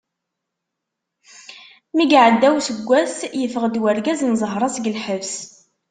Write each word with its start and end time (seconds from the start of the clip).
Mi 1.95 2.05
iɛedda 2.07 2.49
useggas, 2.57 3.15
yeffeɣ-d 3.41 3.75
urgaz 3.89 4.21
n 4.25 4.33
zahra 4.41 4.67
seg 4.75 4.85
lḥebs. 4.97 5.33